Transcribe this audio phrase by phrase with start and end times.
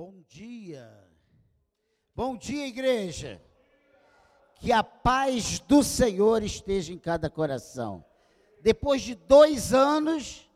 [0.00, 0.90] Bom dia.
[2.16, 3.38] Bom dia, igreja.
[4.54, 8.02] Que a paz do Senhor esteja em cada coração.
[8.62, 10.50] Depois de dois anos,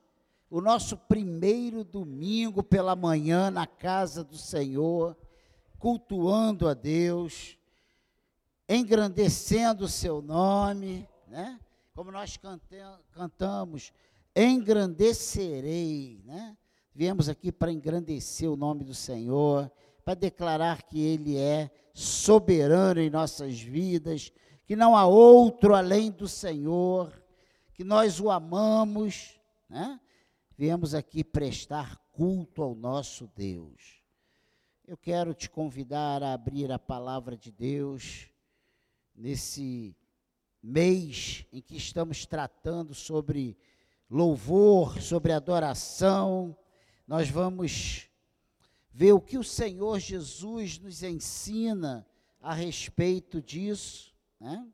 [0.48, 5.14] o nosso primeiro domingo pela manhã na casa do Senhor,
[5.78, 7.58] cultuando a Deus,
[8.66, 11.60] engrandecendo o seu nome, né?
[11.92, 12.40] Como nós
[13.12, 13.92] cantamos,
[14.34, 16.56] engrandecerei, né?
[16.94, 19.70] Viemos aqui para engrandecer o nome do Senhor,
[20.04, 24.30] para declarar que Ele é soberano em nossas vidas,
[24.64, 27.12] que não há outro além do Senhor,
[27.72, 30.00] que nós o amamos, né?
[30.56, 34.00] Viemos aqui prestar culto ao nosso Deus.
[34.86, 38.28] Eu quero te convidar a abrir a palavra de Deus
[39.12, 39.96] nesse
[40.62, 43.58] mês em que estamos tratando sobre
[44.08, 46.56] louvor, sobre adoração.
[47.06, 48.08] Nós vamos
[48.90, 52.06] ver o que o Senhor Jesus nos ensina
[52.40, 54.66] a respeito disso, né?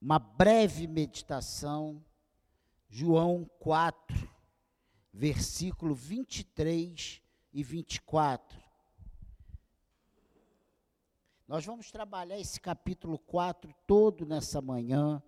[0.00, 2.04] Uma breve meditação,
[2.88, 4.30] João 4,
[5.12, 7.20] versículo 23
[7.52, 8.58] e 24.
[11.46, 15.22] Nós vamos trabalhar esse capítulo 4 todo nessa manhã,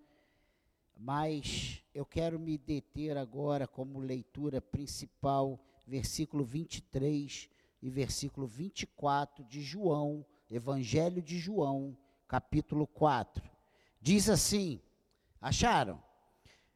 [1.02, 7.48] mas eu quero me deter agora como leitura principal versículo 23
[7.82, 11.96] e versículo 24 de João, Evangelho de João,
[12.28, 13.42] capítulo 4.
[13.98, 14.78] Diz assim:
[15.40, 15.98] Acharam?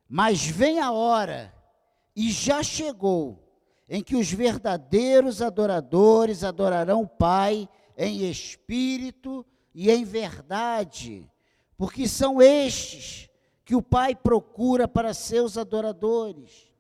[0.09, 1.55] Mas vem a hora,
[2.17, 3.47] e já chegou,
[3.87, 9.45] em que os verdadeiros adoradores adorarão o Pai em espírito
[9.75, 11.31] e em verdade,
[11.77, 13.29] porque são estes
[13.65, 16.71] que o Pai procura para seus adoradores.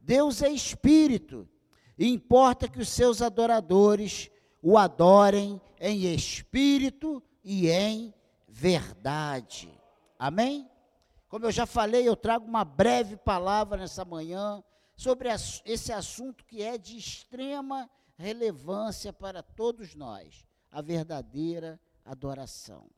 [0.00, 1.48] Deus é espírito,
[1.98, 4.30] e importa que os seus adoradores
[4.62, 8.14] o adorem em espírito e em
[8.48, 9.72] verdade.
[10.18, 10.68] Amém?
[11.28, 14.62] Como eu já falei, eu trago uma breve palavra nessa manhã
[14.96, 15.28] sobre
[15.64, 22.90] esse assunto que é de extrema relevância para todos nós, a verdadeira adoração.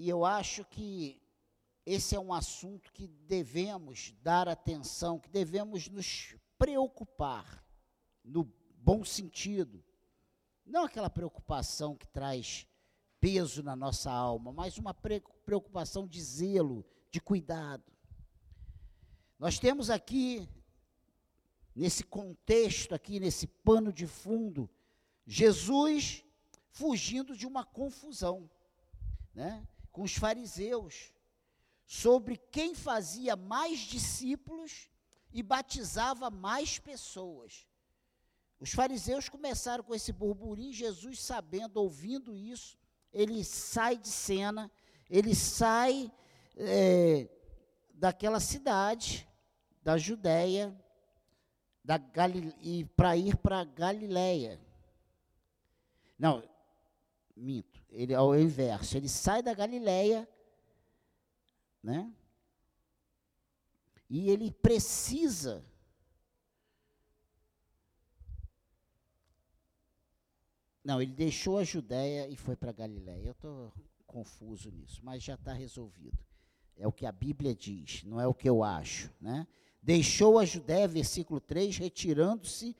[0.00, 1.20] E eu acho que
[1.84, 7.62] esse é um assunto que devemos dar atenção, que devemos nos preocupar,
[8.24, 9.84] no bom sentido.
[10.64, 12.66] Não aquela preocupação que traz
[13.20, 17.92] peso na nossa alma, mas uma preocupação de zelo, de cuidado.
[19.38, 20.48] Nós temos aqui,
[21.76, 24.66] nesse contexto, aqui, nesse pano de fundo,
[25.26, 26.24] Jesus
[26.70, 28.50] fugindo de uma confusão,
[29.34, 29.62] né,
[29.92, 31.12] com os fariseus
[31.84, 34.88] sobre quem fazia mais discípulos
[35.32, 37.66] e batizava mais pessoas.
[38.58, 42.78] Os fariseus começaram com esse burburinho, Jesus, sabendo, ouvindo isso,
[43.12, 44.70] ele sai de cena,
[45.08, 46.12] ele sai
[46.56, 47.28] é,
[47.94, 49.28] daquela cidade,
[49.82, 50.74] da Judéia,
[51.82, 51.98] da
[52.94, 54.60] para ir para Galiléia.
[56.18, 56.42] Não,
[57.34, 60.28] minto, ele é o inverso, ele sai da Galiléia
[61.82, 62.12] né?
[64.08, 65.64] E ele precisa
[70.82, 73.22] Não, ele deixou a Judéia e foi para Galiléia.
[73.22, 73.70] Eu estou
[74.06, 76.18] confuso nisso, mas já está resolvido.
[76.74, 79.12] É o que a Bíblia diz, não é o que eu acho.
[79.20, 79.46] Né?
[79.82, 82.74] Deixou a Judéia, versículo 3, retirando-se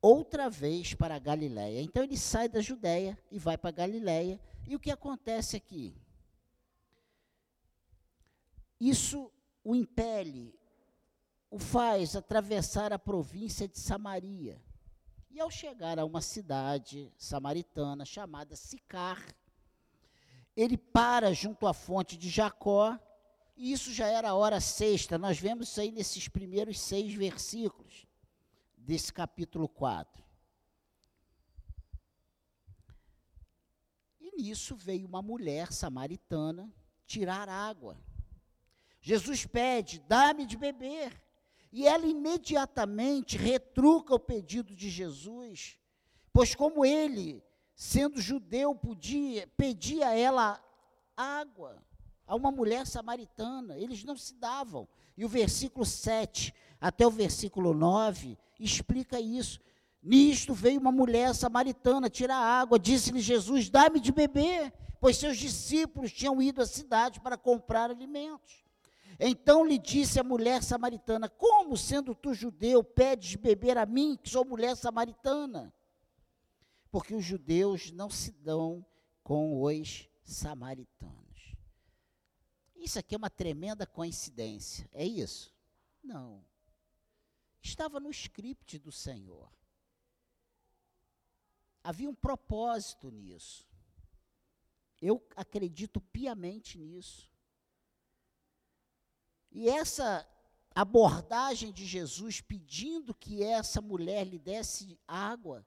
[0.00, 1.80] outra vez para a Galiléia.
[1.82, 4.40] Então ele sai da Judéia e vai para a Galiléia.
[4.66, 5.94] E o que acontece aqui?
[8.80, 9.30] Isso
[9.64, 10.54] o impele,
[11.50, 14.62] o faz atravessar a província de Samaria.
[15.30, 19.22] E ao chegar a uma cidade samaritana chamada Sicar,
[20.56, 22.98] ele para junto à fonte de Jacó,
[23.56, 25.18] e isso já era a hora sexta.
[25.18, 28.07] Nós vemos isso aí nesses primeiros seis versículos
[28.88, 30.24] desse capítulo 4.
[34.18, 36.72] E nisso veio uma mulher samaritana
[37.04, 38.00] tirar água.
[39.02, 41.22] Jesus pede: dá-me de beber.
[41.70, 45.78] E ela imediatamente retruca o pedido de Jesus,
[46.32, 47.44] pois como ele,
[47.74, 50.64] sendo judeu, podia pedir a ela
[51.14, 51.84] água
[52.26, 54.88] a uma mulher samaritana, eles não se davam.
[55.14, 59.60] E o versículo 7 até o versículo 9 explica isso.
[60.02, 66.12] Nisto veio uma mulher samaritana tirar água, disse-lhe Jesus: Dá-me de beber, pois seus discípulos
[66.12, 68.64] tinham ido à cidade para comprar alimentos.
[69.18, 74.30] Então lhe disse a mulher samaritana: Como, sendo tu judeu, pedes beber a mim, que
[74.30, 75.74] sou mulher samaritana?
[76.90, 78.86] Porque os judeus não se dão
[79.22, 81.56] com os samaritanos.
[82.76, 85.52] Isso aqui é uma tremenda coincidência, é isso?
[86.02, 86.47] Não.
[87.62, 89.50] Estava no script do Senhor.
[91.82, 93.66] Havia um propósito nisso.
[95.00, 97.30] Eu acredito piamente nisso.
[99.50, 100.28] E essa
[100.74, 105.66] abordagem de Jesus pedindo que essa mulher lhe desse água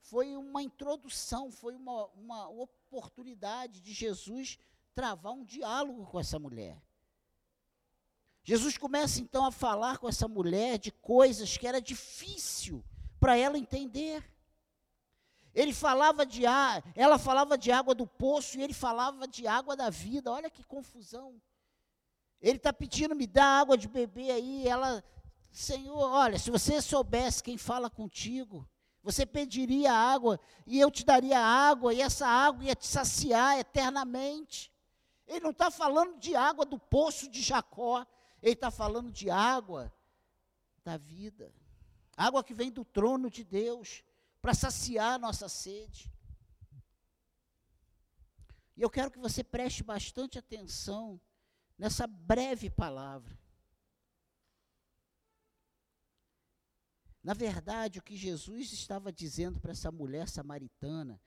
[0.00, 4.58] foi uma introdução, foi uma, uma oportunidade de Jesus
[4.94, 6.82] travar um diálogo com essa mulher.
[8.44, 12.84] Jesus começa então a falar com essa mulher de coisas que era difícil
[13.18, 14.22] para ela entender.
[15.54, 19.74] Ele falava de ar, ela falava de água do poço e ele falava de água
[19.74, 20.30] da vida.
[20.30, 21.40] Olha que confusão.
[22.38, 24.68] Ele está pedindo, me dá água de beber aí.
[24.68, 25.02] Ela,
[25.50, 28.68] Senhor, olha, se você soubesse quem fala contigo,
[29.02, 34.70] você pediria água e eu te daria água, e essa água ia te saciar eternamente.
[35.26, 38.04] Ele não está falando de água do poço de Jacó,
[38.44, 39.90] ele está falando de água
[40.84, 41.50] da vida.
[42.14, 44.04] Água que vem do trono de Deus
[44.42, 46.12] para saciar nossa sede.
[48.76, 51.18] E eu quero que você preste bastante atenção
[51.78, 53.38] nessa breve palavra.
[57.22, 61.18] Na verdade, o que Jesus estava dizendo para essa mulher samaritana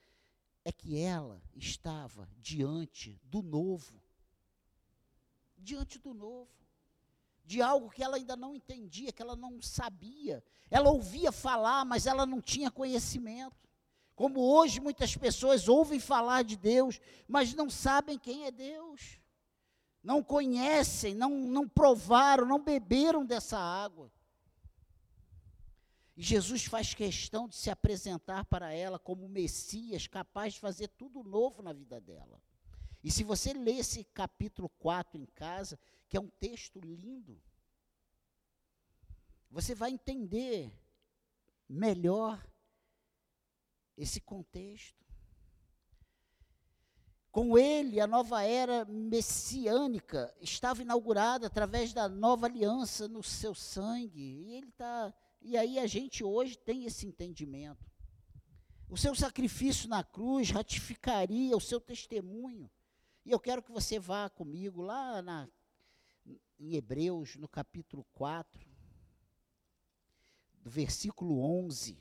[0.63, 3.99] é que ela estava diante do novo.
[5.57, 6.56] Diante do novo.
[7.47, 10.43] De algo que ela ainda não entendia, que ela não sabia.
[10.69, 13.55] Ela ouvia falar, mas ela não tinha conhecimento.
[14.17, 19.17] Como hoje muitas pessoas ouvem falar de Deus, mas não sabem quem é Deus.
[20.03, 24.11] Não conhecem, não, não provaram, não beberam dessa água.
[26.17, 31.23] E Jesus faz questão de se apresentar para ela como Messias, capaz de fazer tudo
[31.23, 32.41] novo na vida dela.
[33.01, 37.41] E se você ler esse capítulo 4 em casa, que é um texto lindo,
[39.49, 40.71] você vai entender
[41.67, 42.45] melhor
[43.95, 45.05] esse contexto.
[47.31, 54.21] Com ele, a nova era messiânica estava inaugurada através da nova aliança no seu sangue.
[54.21, 57.85] E ele está e aí a gente hoje tem esse entendimento.
[58.89, 62.69] O seu sacrifício na cruz ratificaria o seu testemunho.
[63.25, 65.49] E eu quero que você vá comigo lá na,
[66.59, 68.67] em Hebreus, no capítulo 4,
[70.61, 71.97] do versículo 11.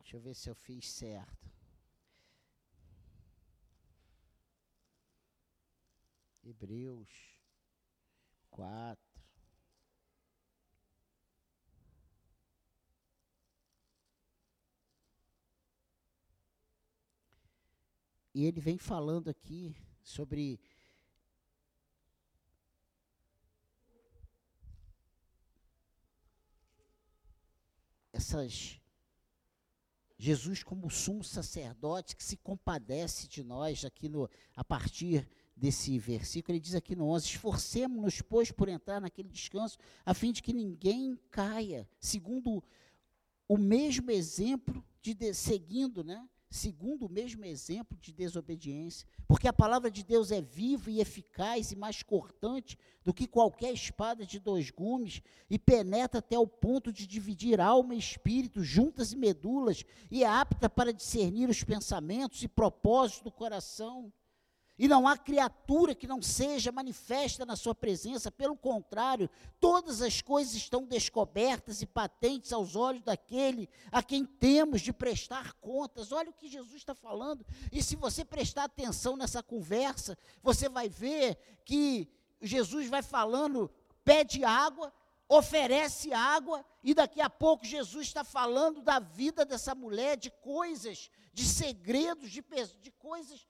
[0.00, 1.53] Deixa eu ver se eu fiz certo.
[6.44, 7.08] Hebreus
[8.50, 9.02] 4.
[18.34, 20.60] E ele vem falando aqui sobre
[28.12, 28.80] essas
[30.18, 36.54] Jesus como sumo sacerdote que se compadece de nós aqui no a partir desse versículo,
[36.54, 40.52] ele diz aqui no 11: Esforcemos-nos, pois, por entrar naquele descanso, a fim de que
[40.52, 42.62] ninguém caia, segundo
[43.48, 46.26] o mesmo exemplo de, de seguindo, né?
[46.54, 51.72] segundo o mesmo exemplo de desobediência, porque a palavra de Deus é viva e eficaz
[51.72, 55.20] e mais cortante do que qualquer espada de dois gumes
[55.50, 60.28] e penetra até o ponto de dividir alma e espírito, juntas e medulas, e é
[60.28, 64.12] apta para discernir os pensamentos e propósitos do coração.
[64.76, 70.20] E não há criatura que não seja manifesta na sua presença, pelo contrário, todas as
[70.20, 76.10] coisas estão descobertas e patentes aos olhos daquele a quem temos de prestar contas.
[76.10, 77.46] Olha o que Jesus está falando.
[77.70, 82.08] E se você prestar atenção nessa conversa, você vai ver que
[82.42, 83.70] Jesus vai falando,
[84.04, 84.92] pede água,
[85.28, 91.10] oferece água, e daqui a pouco Jesus está falando da vida dessa mulher, de coisas,
[91.32, 92.44] de segredos, de,
[92.80, 93.46] de coisas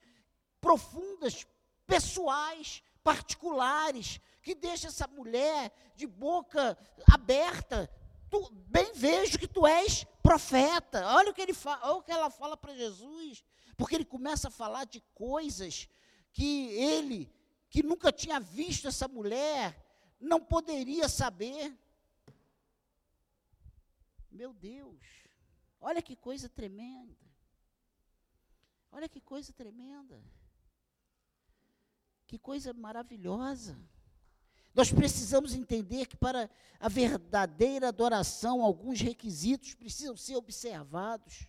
[0.65, 1.45] profundas,
[1.85, 6.75] pessoais, particulares, que deixa essa mulher de boca
[7.13, 7.87] aberta,
[8.31, 11.05] tu, bem vejo que tu és profeta.
[11.09, 13.43] Olha o que, ele fala, olha o que ela fala para Jesus.
[13.77, 15.87] Porque ele começa a falar de coisas
[16.33, 17.31] que ele,
[17.69, 19.79] que nunca tinha visto essa mulher,
[20.19, 21.77] não poderia saber.
[24.31, 25.05] Meu Deus,
[25.79, 27.23] olha que coisa tremenda.
[28.91, 30.19] Olha que coisa tremenda.
[32.27, 33.77] Que coisa maravilhosa.
[34.73, 41.47] Nós precisamos entender que para a verdadeira adoração, alguns requisitos precisam ser observados.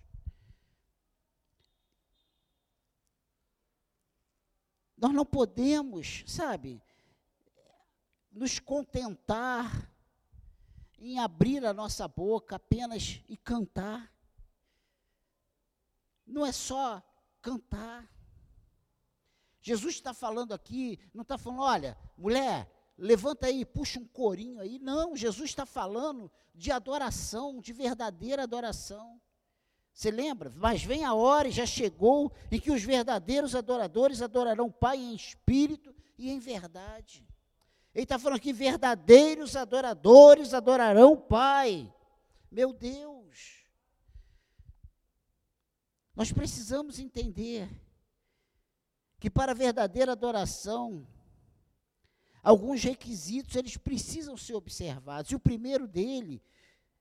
[4.97, 6.81] Nós não podemos, sabe,
[8.31, 9.91] nos contentar
[10.99, 14.11] em abrir a nossa boca apenas e cantar.
[16.27, 17.03] Não é só
[17.43, 18.09] cantar.
[19.67, 24.79] Jesus está falando aqui, não está falando, olha, mulher, levanta aí, puxa um corinho aí.
[24.79, 29.21] Não, Jesus está falando de adoração, de verdadeira adoração.
[29.93, 30.53] Você lembra?
[30.55, 34.99] Mas vem a hora e já chegou em que os verdadeiros adoradores adorarão o Pai
[34.99, 37.27] em espírito e em verdade.
[37.93, 41.93] Ele está falando aqui: verdadeiros adoradores adorarão o Pai.
[42.53, 43.65] Meu Deus.
[46.15, 47.69] Nós precisamos entender
[49.19, 51.07] que para a verdadeira adoração,
[52.43, 55.31] alguns requisitos eles precisam ser observados.
[55.31, 56.43] E o primeiro dele,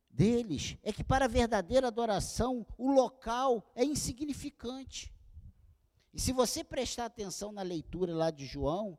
[0.10, 5.14] deles é que para a verdadeira adoração, o local é insignificante.
[6.14, 8.98] E se você prestar atenção na leitura lá de João,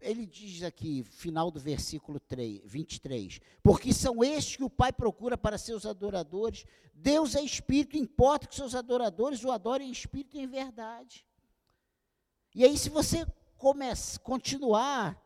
[0.00, 5.36] ele diz aqui, final do versículo 3, 23, porque são estes que o Pai procura
[5.36, 6.64] para seus adoradores.
[6.94, 11.24] Deus é espírito, importa que seus adoradores o adorem em espírito e em verdade.
[12.54, 13.26] E aí, se você
[13.56, 15.20] começa, continuar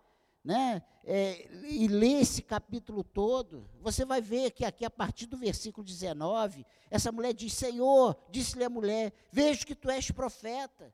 [0.45, 5.37] né, é, e ler esse capítulo todo, você vai ver que aqui, a partir do
[5.37, 10.93] versículo 19, essa mulher diz: Senhor, disse-lhe a mulher, vejo que tu és profeta.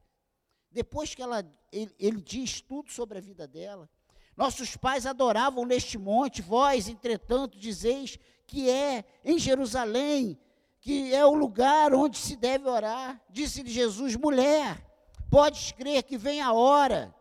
[0.70, 3.90] Depois que ela, ele, ele diz tudo sobre a vida dela.
[4.36, 10.38] Nossos pais adoravam neste monte, vós, entretanto, dizeis que é em Jerusalém,
[10.80, 13.20] que é o lugar onde se deve orar.
[13.28, 14.89] Disse-lhe Jesus: mulher,
[15.30, 17.14] podes crer que vem a hora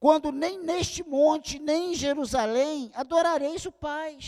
[0.00, 4.18] quando nem neste monte, nem em Jerusalém, adorareis o Pai.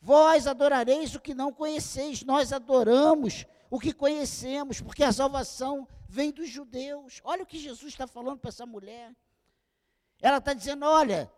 [0.00, 6.30] Vós adorareis o que não conheceis, nós adoramos o que conhecemos, porque a salvação vem
[6.30, 7.20] dos judeus.
[7.24, 9.10] Olha o que Jesus está falando para essa mulher.
[10.20, 11.32] Ela está dizendo: olha,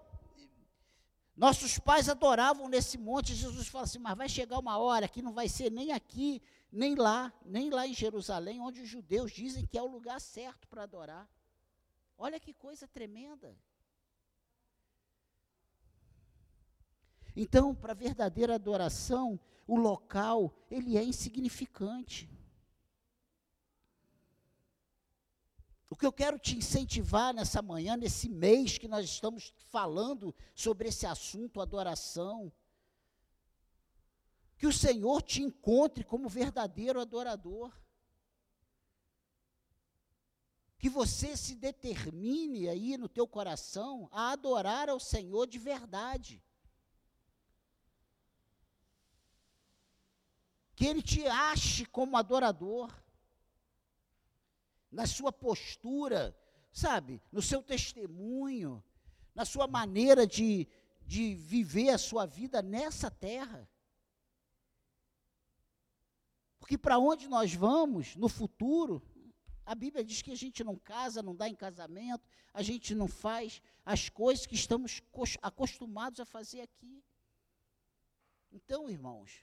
[1.36, 3.34] nossos pais adoravam nesse monte.
[3.34, 6.94] Jesus fala assim: mas vai chegar uma hora que não vai ser nem aqui, nem
[6.94, 10.82] lá, nem lá em Jerusalém, onde os judeus dizem que é o lugar certo para
[10.82, 11.28] adorar.
[12.16, 13.56] Olha que coisa tremenda.
[17.34, 22.28] Então, para a verdadeira adoração, o local, ele é insignificante.
[25.90, 30.88] O que eu quero te incentivar nessa manhã, nesse mês que nós estamos falando sobre
[30.88, 32.52] esse assunto, adoração,
[34.58, 37.72] que o Senhor te encontre como verdadeiro adorador.
[40.76, 46.42] Que você se determine aí no teu coração a adorar ao Senhor de verdade.
[50.78, 52.88] que ele te ache como adorador,
[54.92, 56.38] na sua postura,
[56.72, 58.80] sabe, no seu testemunho,
[59.34, 60.68] na sua maneira de,
[61.04, 63.68] de viver a sua vida nessa terra.
[66.68, 69.02] Porque para onde nós vamos no futuro,
[69.64, 73.08] a Bíblia diz que a gente não casa, não dá em casamento, a gente não
[73.08, 75.00] faz as coisas que estamos
[75.40, 77.02] acostumados a fazer aqui.
[78.52, 79.42] Então, irmãos,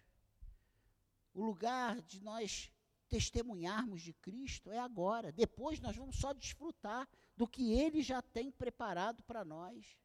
[1.34, 2.72] o lugar de nós
[3.10, 5.32] testemunharmos de Cristo é agora.
[5.32, 9.98] Depois nós vamos só desfrutar do que Ele já tem preparado para nós.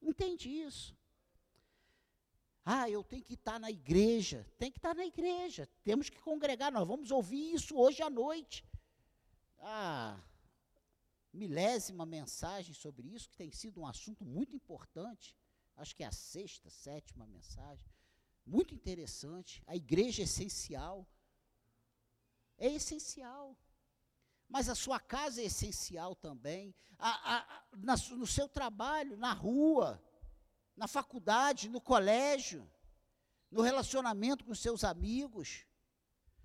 [0.00, 0.96] Entende isso?
[2.64, 4.46] Ah, eu tenho que estar na igreja.
[4.58, 5.68] Tem que estar na igreja.
[5.82, 6.70] Temos que congregar.
[6.70, 8.64] Nós vamos ouvir isso hoje à noite.
[9.58, 10.20] Ah,
[11.32, 15.36] milésima mensagem sobre isso, que tem sido um assunto muito importante.
[15.76, 17.92] Acho que é a sexta, sétima mensagem
[18.46, 19.62] muito interessante.
[19.66, 21.06] A igreja é essencial.
[22.58, 23.56] É essencial.
[24.48, 26.74] Mas a sua casa é essencial também.
[26.98, 30.02] A, a, na, no seu trabalho, na rua,
[30.76, 32.68] na faculdade, no colégio,
[33.50, 35.66] no relacionamento com seus amigos.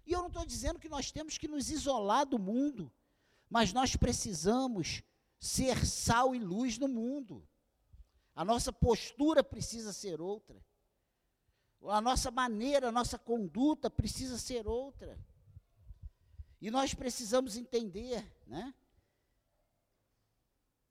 [0.06, 2.92] E eu não estou dizendo que nós temos que nos isolar do mundo,
[3.50, 5.02] mas nós precisamos
[5.40, 7.48] ser sal e luz no mundo.
[8.36, 10.64] A nossa postura precisa ser outra.
[11.84, 15.20] A nossa maneira, a nossa conduta precisa ser outra.
[16.60, 18.74] E nós precisamos entender, né?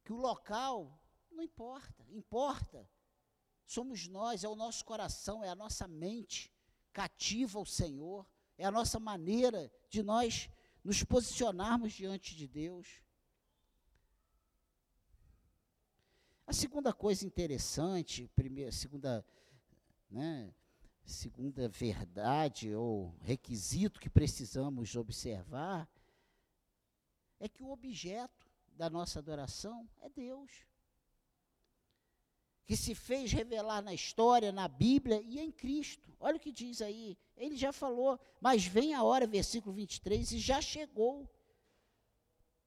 [0.04, 1.00] Que o local
[1.30, 2.88] não importa, importa.
[3.66, 6.52] Somos nós, é o nosso coração, é a nossa mente
[6.92, 8.24] cativa ao Senhor,
[8.56, 10.48] é a nossa maneira de nós
[10.84, 13.02] nos posicionarmos diante de Deus.
[16.46, 19.26] A segunda coisa interessante, primeira, segunda,
[20.08, 20.54] né,
[21.04, 25.88] segunda verdade ou requisito que precisamos observar
[27.40, 30.66] é que o objeto da nossa adoração é Deus.
[32.66, 36.10] Que se fez revelar na história, na Bíblia e em Cristo.
[36.20, 37.16] Olha o que diz aí.
[37.36, 41.30] Ele já falou, mas vem a hora, versículo 23, e já chegou.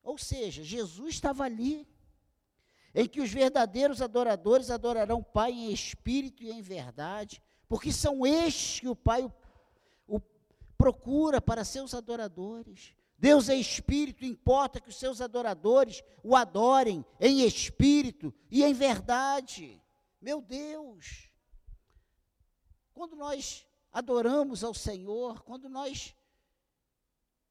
[0.01, 1.87] Ou seja, Jesus estava ali
[2.93, 8.25] em que os verdadeiros adoradores adorarão o Pai em espírito e em verdade, porque são
[8.25, 9.31] estes que o Pai o,
[10.07, 10.19] o
[10.77, 12.95] procura para seus adoradores.
[13.17, 19.79] Deus é espírito, importa que os seus adoradores o adorem em espírito e em verdade.
[20.21, 21.29] Meu Deus!
[22.93, 26.15] Quando nós adoramos ao Senhor, quando nós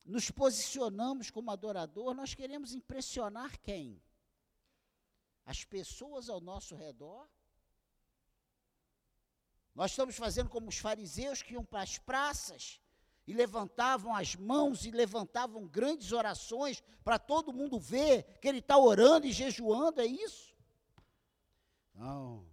[0.04, 4.02] nos posicionamos como adorador, nós queremos impressionar quem?
[5.48, 7.26] as pessoas ao nosso redor.
[9.74, 12.78] Nós estamos fazendo como os fariseus que iam para as praças
[13.26, 18.76] e levantavam as mãos e levantavam grandes orações para todo mundo ver que ele está
[18.76, 20.54] orando e jejuando, é isso?
[21.94, 22.46] Não.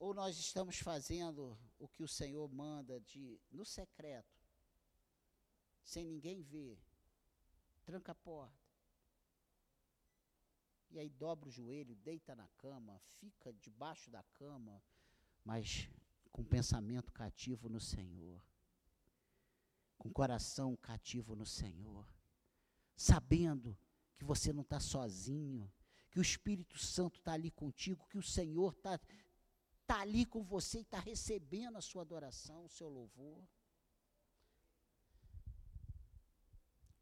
[0.00, 4.44] Ou nós estamos fazendo o que o Senhor manda de no secreto,
[5.84, 6.76] sem ninguém ver,
[7.84, 8.60] tranca a porta
[10.90, 14.82] e aí dobra o joelho, deita na cama, fica debaixo da cama,
[15.44, 15.88] mas
[16.32, 18.42] com pensamento cativo no Senhor,
[19.96, 22.06] com coração cativo no Senhor,
[22.96, 23.78] sabendo
[24.16, 25.72] que você não está sozinho,
[26.10, 28.98] que o Espírito Santo está ali contigo, que o Senhor está
[29.90, 33.42] tá ali com você e está recebendo a sua adoração, o seu louvor.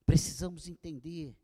[0.06, 1.36] Precisamos entender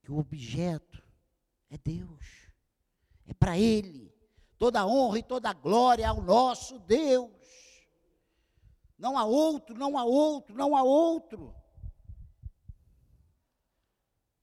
[0.00, 1.02] que o objeto
[1.68, 2.24] é Deus,
[3.26, 4.10] é para Ele.
[4.56, 7.30] Toda honra e toda glória ao nosso Deus.
[8.96, 11.54] Não há outro, não há outro, não há outro.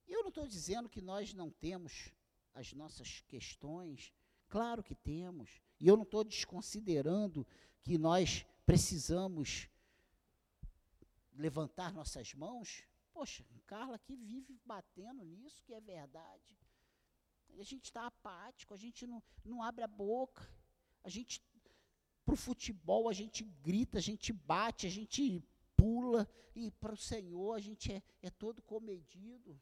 [0.08, 2.14] Eu não estou dizendo que nós não temos
[2.56, 4.12] as nossas questões,
[4.50, 5.62] claro que temos.
[5.80, 7.46] E eu não estou desconsiderando
[7.84, 9.70] que nós precisamos
[11.38, 12.84] levantar nossas mãos
[13.16, 16.54] Poxa, Carla aqui vive batendo nisso, que é verdade.
[17.58, 20.46] A gente está apático, a gente não, não abre a boca.
[21.02, 21.42] A gente,
[22.26, 25.42] para o futebol, a gente grita, a gente bate, a gente
[25.78, 26.30] pula.
[26.54, 29.58] E para o Senhor, a gente é, é todo comedido.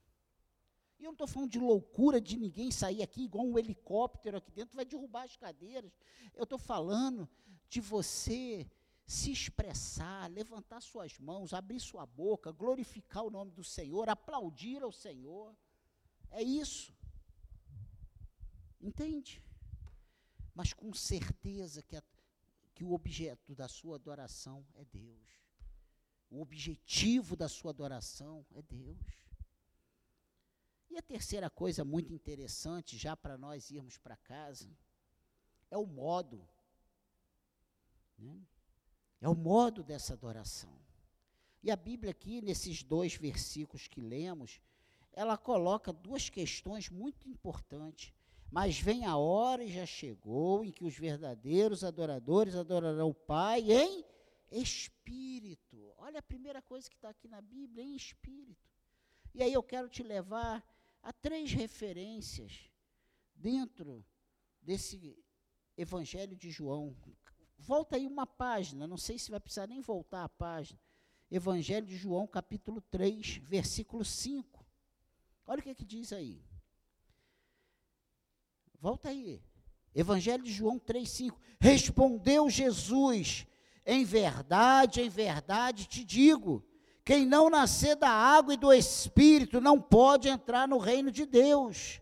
[0.99, 4.51] E eu não estou falando de loucura de ninguém sair aqui igual um helicóptero aqui
[4.51, 5.91] dentro, vai derrubar as cadeiras.
[6.33, 7.27] Eu estou falando
[7.67, 8.69] de você
[9.05, 14.91] se expressar, levantar suas mãos, abrir sua boca, glorificar o nome do Senhor, aplaudir ao
[14.91, 15.55] Senhor.
[16.31, 16.93] É isso.
[18.79, 19.41] Entende?
[20.53, 22.03] Mas com certeza que, a,
[22.73, 25.23] que o objeto da sua adoração é Deus.
[26.29, 28.97] O objetivo da sua adoração é Deus.
[30.93, 34.69] E a terceira coisa muito interessante, já para nós irmos para casa,
[35.71, 36.47] é o modo.
[38.15, 38.39] Né?
[39.19, 40.77] É o modo dessa adoração.
[41.63, 44.61] E a Bíblia aqui, nesses dois versículos que lemos,
[45.13, 48.13] ela coloca duas questões muito importantes.
[48.51, 53.63] Mas vem a hora e já chegou em que os verdadeiros adoradores adorarão o Pai
[53.71, 54.05] em
[54.51, 55.91] espírito.
[55.97, 58.69] Olha a primeira coisa que está aqui na Bíblia, em espírito.
[59.33, 60.63] E aí eu quero te levar
[61.03, 62.71] a três referências
[63.35, 64.03] dentro
[64.61, 65.15] desse
[65.77, 66.95] Evangelho de João,
[67.65, 70.77] Volta aí uma página, não sei se vai precisar nem voltar a página.
[71.31, 74.65] Evangelho de João, capítulo 3, versículo 5.
[75.47, 76.43] Olha o que, é que diz aí.
[78.79, 79.41] Volta aí.
[79.95, 81.39] Evangelho de João 3, 5.
[81.59, 83.47] Respondeu Jesus:
[83.85, 86.67] Em verdade, em verdade te digo:
[87.05, 91.99] quem não nascer da água e do espírito não pode entrar no reino de Deus.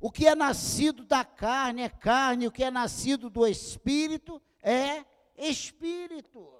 [0.00, 5.04] O que é nascido da carne é carne, o que é nascido do espírito é
[5.36, 6.54] espírito.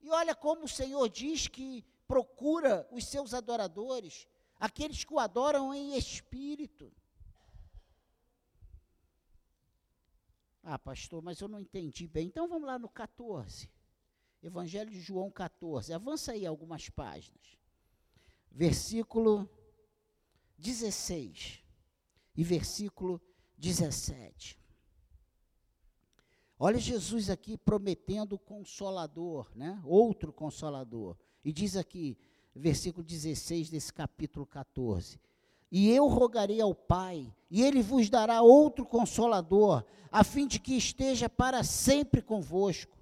[0.00, 4.26] E olha como o Senhor diz que procura os seus adoradores,
[4.58, 6.92] aqueles que o adoram em espírito.
[10.62, 12.26] Ah, pastor, mas eu não entendi bem.
[12.26, 13.70] Então vamos lá no 14.
[14.42, 15.92] Evangelho de João 14.
[15.92, 17.58] Avança aí algumas páginas.
[18.50, 19.48] Versículo
[20.58, 21.62] 16
[22.36, 23.20] e versículo
[23.56, 24.58] 17.
[26.58, 29.80] Olha Jesus aqui prometendo consolador, né?
[29.84, 31.16] Outro consolador.
[31.44, 32.18] E diz aqui,
[32.54, 35.20] versículo 16 desse capítulo 14:
[35.70, 40.76] E eu rogarei ao Pai, e ele vos dará outro consolador, a fim de que
[40.76, 42.97] esteja para sempre convosco.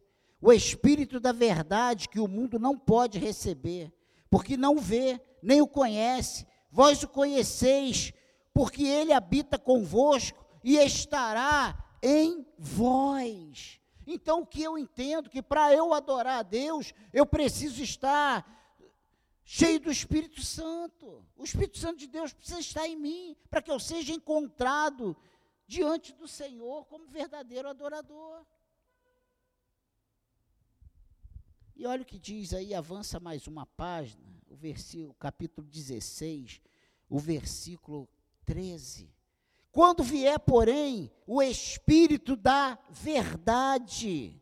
[0.47, 3.93] O Espírito da verdade que o mundo não pode receber,
[4.31, 6.47] porque não vê, nem o conhece.
[6.71, 8.13] Vós o conheceis,
[8.55, 13.81] porque ele habita convosco e estará em vós.
[14.07, 18.47] Então, o que eu entendo que para eu adorar a Deus, eu preciso estar
[19.45, 21.27] cheio do Espírito Santo.
[21.37, 25.17] O Espírito Santo de Deus precisa estar em mim, para que eu seja encontrado
[25.67, 28.47] diante do Senhor como verdadeiro adorador.
[31.79, 36.63] E olha o que diz aí, avança mais uma página, o versículo, capítulo 16,
[37.07, 38.09] o versículo
[38.47, 39.15] 13.
[39.71, 44.41] Quando vier, porém, o Espírito da verdade,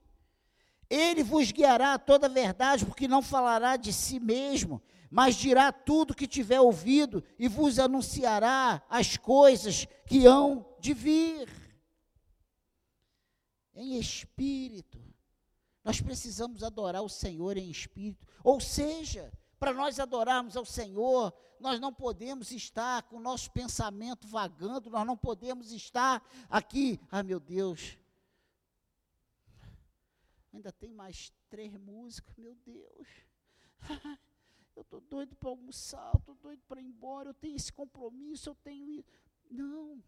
[0.88, 5.72] ele vos guiará a toda a verdade, porque não falará de si mesmo, mas dirá
[5.72, 11.48] tudo que tiver ouvido e vos anunciará as coisas que hão de vir.
[13.74, 15.13] Em espírito.
[15.84, 18.26] Nós precisamos adorar o Senhor em espírito.
[18.42, 24.26] Ou seja, para nós adorarmos ao Senhor, nós não podemos estar com o nosso pensamento
[24.26, 27.96] vagando, nós não podemos estar aqui, ah meu Deus,
[30.52, 33.08] ainda tem mais três músicas, meu Deus,
[34.76, 38.50] eu estou doido para almoçar, eu estou doido para ir embora, eu tenho esse compromisso,
[38.50, 39.08] eu tenho isso.
[39.50, 40.02] Não.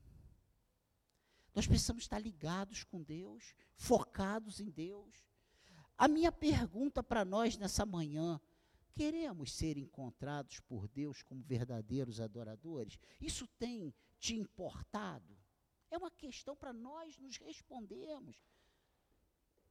[1.54, 5.24] Nós precisamos estar ligados com Deus, focados em Deus.
[5.96, 8.40] A minha pergunta para nós nessa manhã
[8.96, 12.98] Queremos ser encontrados por Deus como verdadeiros adoradores?
[13.20, 15.36] Isso tem te importado?
[15.90, 18.38] É uma questão para nós nos respondermos.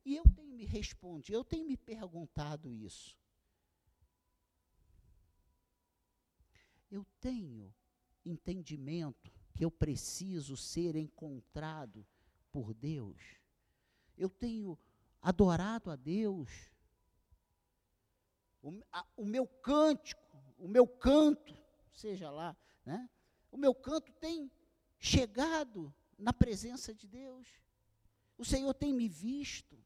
[0.05, 3.17] E eu tenho me respondido, eu tenho me perguntado isso.
[6.91, 7.73] Eu tenho
[8.23, 12.05] entendimento que eu preciso ser encontrado
[12.51, 13.19] por Deus.
[14.15, 14.77] Eu tenho
[15.25, 16.51] adorado a Deus
[18.65, 20.21] o, a, o meu cântico,
[20.57, 21.55] o meu canto,
[21.93, 23.07] seja lá, né?
[23.51, 24.51] O meu canto tem
[24.97, 27.47] chegado na presença de Deus.
[28.37, 29.77] O Senhor tem me visto.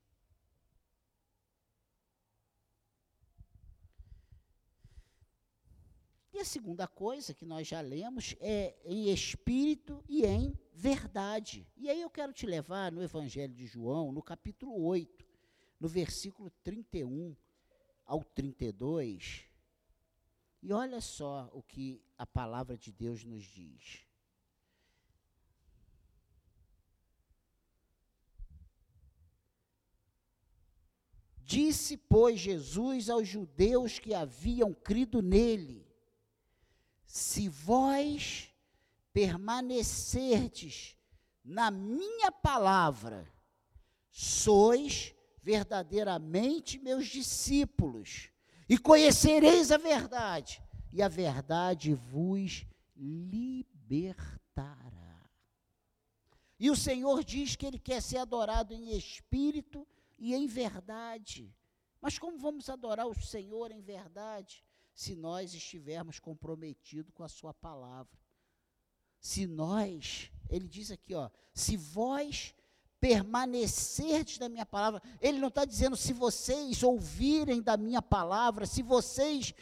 [6.31, 11.67] E a segunda coisa que nós já lemos é em espírito e em verdade.
[11.75, 15.18] E aí eu quero te levar no Evangelho de João, no capítulo 8,
[15.79, 17.35] no versículo 31
[18.05, 19.45] ao 32,
[20.61, 24.05] e olha só o que a palavra de Deus nos diz.
[31.37, 35.87] Disse, pois, Jesus aos judeus que haviam crido nele:
[37.03, 38.53] Se vós
[39.11, 40.95] permanecerdes
[41.43, 43.27] na minha palavra,
[44.11, 45.15] sois
[45.49, 48.29] verdadeiramente meus discípulos,
[48.69, 50.61] e conhecereis a verdade,
[50.93, 54.37] e a verdade vos libertará.
[56.59, 59.87] E o Senhor diz que Ele quer ser adorado em espírito
[60.19, 61.51] e em verdade.
[61.99, 64.63] Mas como vamos adorar o Senhor em verdade?
[64.93, 68.19] Se nós estivermos comprometidos com a Sua palavra.
[69.19, 72.53] Se nós, ele diz aqui, ó, se vós
[72.99, 75.01] permanecerdes da minha palavra.
[75.19, 79.53] Ele não está dizendo se vocês ouvirem da minha palavra, se vocês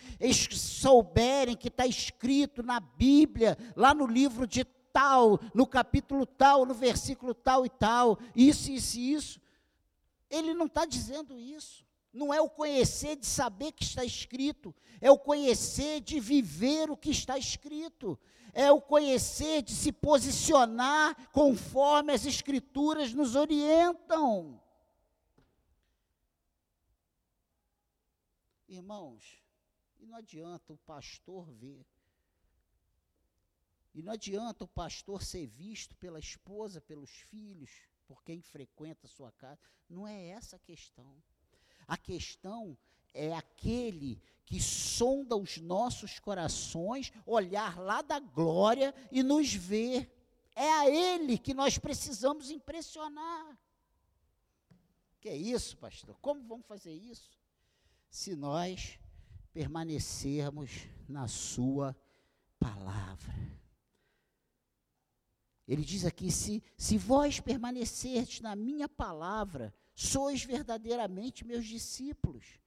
[0.52, 6.74] souberem que está escrito na Bíblia, lá no livro de tal, no capítulo tal, no
[6.74, 9.42] versículo tal e tal, isso, isso isso.
[10.30, 11.87] Ele não está dizendo isso.
[12.18, 16.98] Não é o conhecer de saber que está escrito, é o conhecer de viver o
[16.98, 18.20] que está escrito
[18.54, 24.60] é o conhecer de se posicionar conforme as Escrituras nos orientam.
[28.68, 29.44] Irmãos,
[30.00, 31.86] e não adianta o pastor ver,
[33.94, 37.72] e não adianta o pastor ser visto pela esposa, pelos filhos,
[38.08, 39.62] por quem frequenta a sua casa.
[39.88, 41.22] Não é essa a questão.
[41.88, 42.78] A questão
[43.14, 50.14] é aquele que sonda os nossos corações, olhar lá da glória e nos ver.
[50.56, 53.58] É a Ele que nós precisamos impressionar.
[55.20, 56.18] Que é isso, pastor?
[56.22, 57.38] Como vamos fazer isso?
[58.10, 59.00] Se nós
[59.54, 61.96] permanecermos na Sua
[62.60, 63.34] palavra.
[65.68, 72.60] Ele diz aqui: se, se vós permanecerdes na minha palavra, sois verdadeiramente meus discípulos.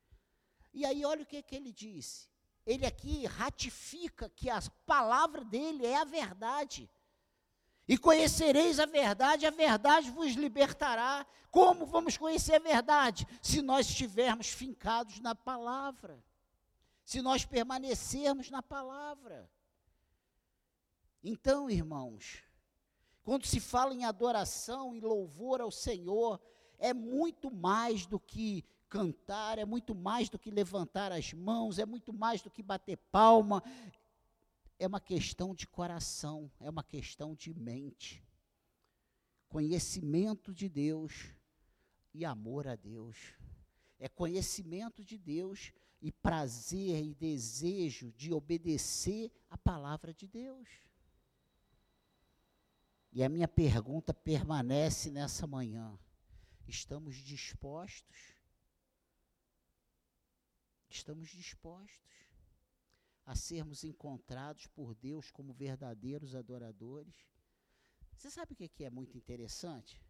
[0.75, 2.29] E aí, olha o que, que ele disse.
[2.67, 6.91] Ele aqui ratifica que a palavra dele é a verdade.
[7.87, 11.25] E conhecereis a verdade, a verdade vos libertará.
[11.53, 13.25] Como vamos conhecer a verdade?
[13.41, 16.21] Se nós estivermos fincados na palavra.
[17.05, 19.49] Se nós permanecermos na palavra.
[21.23, 22.43] Então, irmãos,
[23.23, 26.41] quando se fala em adoração e louvor ao Senhor,
[26.81, 31.87] é muito mais do que cantar, é muito mais do que levantar as mãos, é
[31.87, 33.63] muito mais do que bater palma.
[34.79, 38.25] É uma questão de coração, é uma questão de mente.
[39.49, 41.33] Conhecimento de Deus
[42.13, 43.17] e amor a Deus.
[43.99, 50.69] É conhecimento de Deus e prazer e desejo de obedecer a palavra de Deus.
[53.13, 55.99] E a minha pergunta permanece nessa manhã:
[56.67, 58.35] estamos dispostos?
[60.89, 62.01] Estamos dispostos
[63.25, 67.15] a sermos encontrados por Deus como verdadeiros adoradores?
[68.17, 70.03] Você sabe o que é muito interessante?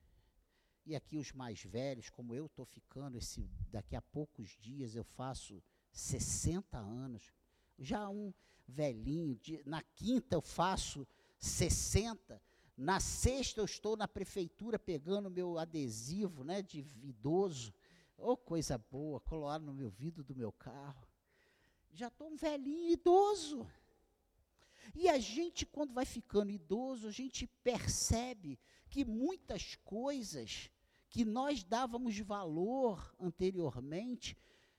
[0.87, 5.05] E aqui os mais velhos, como eu estou ficando, esse, daqui a poucos dias eu
[5.05, 7.33] faço 60 anos,
[7.79, 8.33] já um
[8.67, 11.07] velhinho, de, na quinta eu faço
[11.39, 12.41] 60,
[12.81, 17.75] na sexta eu estou na prefeitura pegando meu adesivo, né, de idoso.
[18.17, 21.07] Ô, oh, coisa boa, colar no meu vidro do meu carro.
[21.93, 23.67] Já estou um velhinho idoso.
[24.95, 30.71] E a gente, quando vai ficando idoso, a gente percebe que muitas coisas
[31.11, 34.39] que nós dávamos valor anteriormente,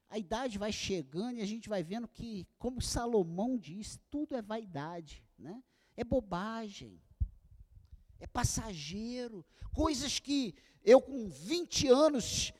[0.09, 4.41] a idade vai chegando e a gente vai vendo que, como Salomão diz, tudo é
[4.41, 5.63] vaidade, né?
[5.95, 6.99] é bobagem
[8.21, 9.45] é passageiro.
[9.73, 12.53] Coisas que eu com 20 anos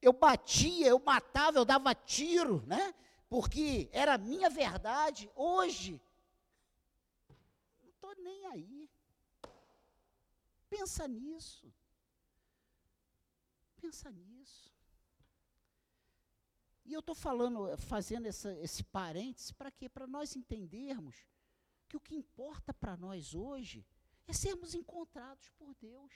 [0.00, 2.94] eu batia, eu matava, eu dava tiro, né?
[3.28, 5.28] Porque era a minha verdade.
[5.34, 6.00] Hoje,
[7.82, 8.88] não estou nem aí.
[10.70, 11.72] Pensa nisso.
[13.80, 14.72] Pensa nisso.
[16.84, 19.88] E eu estou falando, fazendo essa, esse parêntese para quê?
[19.88, 21.16] Para nós entendermos
[21.86, 23.84] que o que importa para nós hoje
[24.28, 26.12] é sermos encontrados por Deus.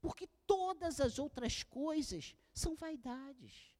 [0.00, 3.74] Porque todas as outras coisas são vaidades,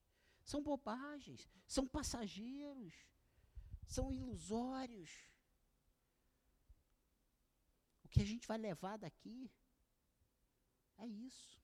[0.45, 2.95] são bobagens, são passageiros,
[3.87, 5.11] são ilusórios.
[8.05, 9.51] O que a gente vai levar daqui
[10.97, 11.61] é isso.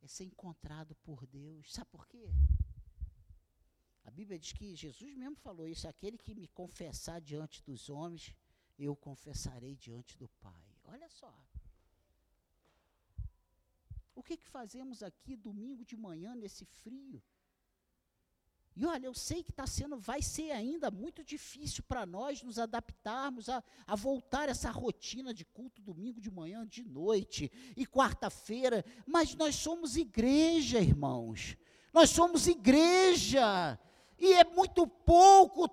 [0.00, 1.72] É ser encontrado por Deus.
[1.72, 2.28] Sabe por quê?
[4.04, 8.34] A Bíblia diz que Jesus mesmo falou isso: aquele que me confessar diante dos homens,
[8.78, 10.64] eu confessarei diante do Pai.
[10.84, 11.32] Olha só.
[14.14, 17.22] O que, que fazemos aqui domingo de manhã nesse frio?
[18.74, 22.58] E olha, eu sei que está sendo, vai ser ainda muito difícil para nós nos
[22.58, 28.82] adaptarmos a, a voltar essa rotina de culto domingo de manhã, de noite e quarta-feira,
[29.06, 31.56] mas nós somos igreja, irmãos.
[31.92, 33.78] Nós somos igreja.
[34.18, 35.68] E é muito pouco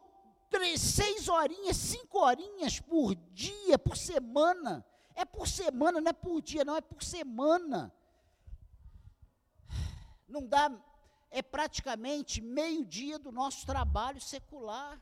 [0.50, 4.86] três, seis horinhas, cinco horinhas por dia, por semana.
[5.16, 7.94] É por semana, não é por dia, não, é por semana.
[10.28, 10.72] Não dá,
[11.30, 15.02] é praticamente meio dia do nosso trabalho secular.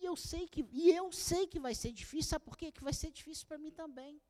[0.00, 2.72] E eu sei que, e eu sei que vai ser difícil, sabe por quê?
[2.72, 4.20] Que vai ser difícil para mim também.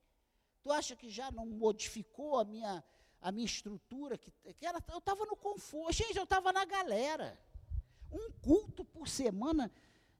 [0.62, 2.84] Tu acha que já não modificou a minha,
[3.20, 7.38] a minha estrutura, que, que era, eu estava no conforto, gente, eu estava na galera.
[8.10, 9.70] Um culto por semana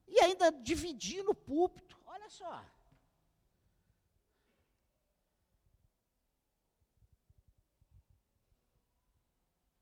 [0.07, 1.99] e ainda dividindo o púlpito.
[2.05, 2.63] Olha só.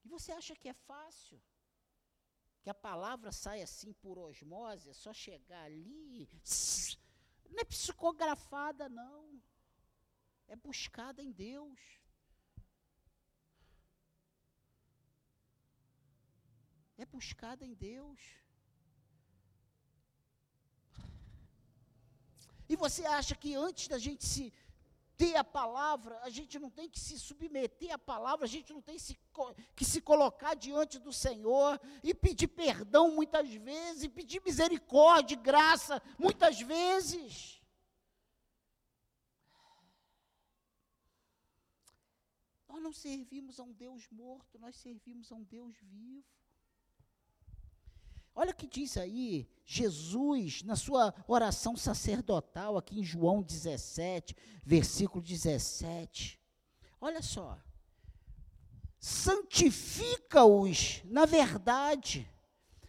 [0.04, 1.40] E você acha que é fácil?
[2.62, 6.30] Que a palavra sai assim por osmose, é só chegar ali.
[7.50, 9.42] Não é psicografada, não.
[10.48, 11.99] É buscada em Deus.
[17.02, 18.20] é buscada em Deus.
[22.68, 24.54] E você acha que antes da gente se
[25.18, 28.82] ter a palavra, a gente não tem que se submeter à palavra, a gente não
[28.82, 29.20] tem se,
[29.76, 36.02] que se colocar diante do Senhor e pedir perdão muitas vezes, e pedir misericórdia, graça
[36.18, 37.62] muitas vezes.
[42.70, 46.39] Nós não servimos a um Deus morto, nós servimos a um Deus vivo.
[48.42, 55.22] Olha o que diz aí Jesus na sua oração sacerdotal, aqui em João 17, versículo
[55.22, 56.40] 17.
[57.02, 57.60] Olha só.
[58.98, 62.26] Santifica-os na verdade.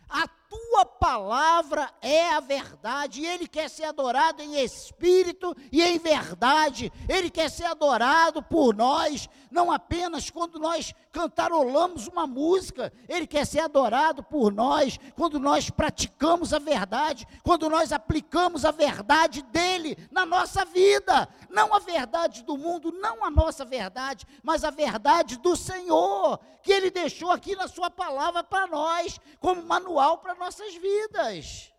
[0.09, 5.99] A tua palavra é a verdade, e Ele quer ser adorado em espírito e em
[5.99, 13.27] verdade, Ele quer ser adorado por nós, não apenas quando nós cantarolamos uma música, Ele
[13.27, 19.43] quer ser adorado por nós quando nós praticamos a verdade, quando nós aplicamos a verdade
[19.43, 24.71] dEle na nossa vida, não a verdade do mundo, não a nossa verdade, mas a
[24.71, 30.35] verdade do Senhor, que Ele deixou aqui na Sua palavra para nós, como manual para
[30.35, 31.73] nossas vidas.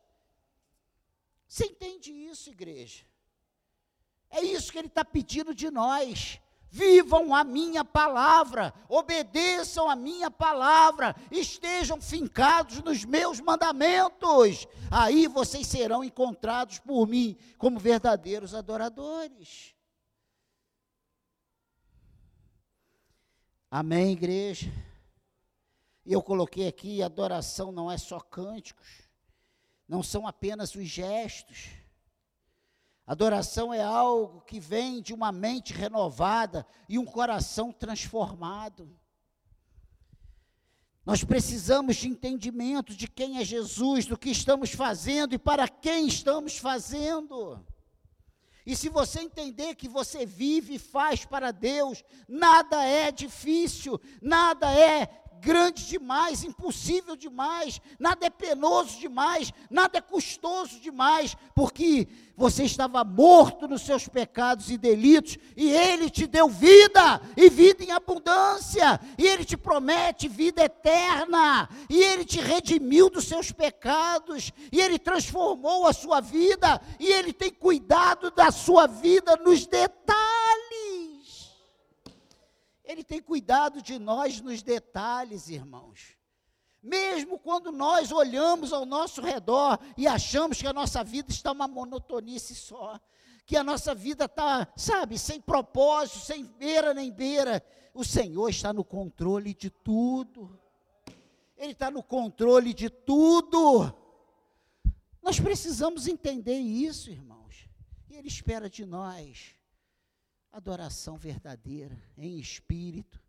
[1.48, 3.06] Você entende isso, igreja?
[4.30, 6.39] É isso que ele está pedindo de nós.
[6.73, 14.65] Vivam a minha palavra, obedeçam a minha palavra, estejam fincados nos meus mandamentos.
[14.89, 19.75] Aí vocês serão encontrados por mim como verdadeiros adoradores.
[23.69, 24.71] Amém, igreja?
[26.05, 29.10] Eu coloquei aqui: adoração não é só cânticos,
[29.86, 31.81] não são apenas os gestos.
[33.12, 38.89] Adoração é algo que vem de uma mente renovada e um coração transformado.
[41.06, 46.08] Nós precisamos de entendimento de quem é Jesus, do que estamos fazendo e para quem
[46.08, 47.62] estamos fazendo.
[48.65, 54.71] E se você entender que você vive e faz para Deus, nada é difícil, nada
[54.71, 62.63] é grande demais, impossível demais, nada é penoso demais, nada é custoso demais, porque você
[62.63, 67.91] estava morto nos seus pecados e delitos, e Ele te deu vida, e vida em
[67.91, 74.80] abundância, e Ele te promete vida eterna, e Ele te redimiu dos seus pecados, e
[74.80, 80.40] Ele transformou a sua vida, e Ele tem cuidado da sua vida nos detalhes.
[82.91, 86.17] Ele tem cuidado de nós nos detalhes, irmãos.
[86.84, 91.69] Mesmo quando nós olhamos ao nosso redor e achamos que a nossa vida está uma
[91.69, 92.99] monotonice só,
[93.45, 98.73] que a nossa vida está, sabe, sem propósito, sem beira nem beira, o Senhor está
[98.73, 100.60] no controle de tudo.
[101.56, 103.93] Ele está no controle de tudo.
[105.21, 107.69] Nós precisamos entender isso, irmãos.
[108.10, 109.61] E Ele espera de nós
[110.52, 113.24] adoração verdadeira, em espírito